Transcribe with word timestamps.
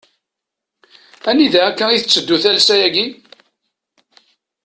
Anida 1.29 1.59
akka 1.67 1.85
i 1.91 1.97
tetteddu 2.01 2.37
talsa-agi.? 2.43 3.05